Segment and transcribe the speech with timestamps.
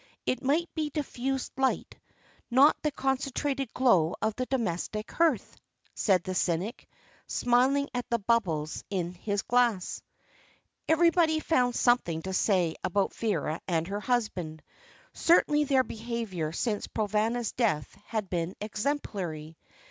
[0.25, 1.95] It must be diffused light,
[2.49, 5.55] not the concentrated glow of the domestic hearth,"
[5.93, 6.89] said the cynic,
[7.27, 10.01] smiling at the bubbles in his glass.
[10.89, 14.63] Everybody found something to say about Vera and her husband.
[15.13, 19.55] Certainly their behaviour since Provana's death had been exemplary.